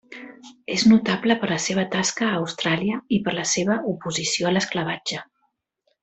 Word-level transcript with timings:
És 0.75 0.83
notable 0.91 1.35
per 1.43 1.49
la 1.51 1.59
seva 1.65 1.83
tasca 1.97 2.25
a 2.29 2.39
Austràlia 2.39 2.97
i 3.17 3.23
per 3.27 3.35
la 3.43 3.47
seva 3.53 3.77
oposició 3.95 4.49
a 4.51 4.55
l'esclavatge. 4.59 5.21